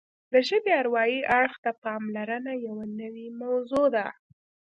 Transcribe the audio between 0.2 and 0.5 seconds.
د